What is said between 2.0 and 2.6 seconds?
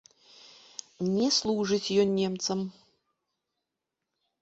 ён немцам!